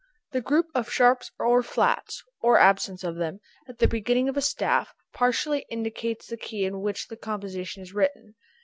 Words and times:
The 0.31 0.41
group 0.41 0.65
of 0.73 0.89
sharps 0.91 1.29
or 1.37 1.61
flats 1.61 2.23
(or 2.41 2.57
absence 2.57 3.03
of 3.03 3.17
them) 3.17 3.39
at 3.69 3.77
the 3.77 3.87
beginning 3.87 4.29
of 4.29 4.35
a 4.35 4.41
staff 4.41 4.95
partially 5.13 5.63
indicates 5.69 6.25
the 6.25 6.37
key 6.37 6.65
in 6.65 6.81
which 6.81 7.05
the 7.07 7.15
composition 7.15 7.83
is 7.83 7.93
written. 7.93 8.33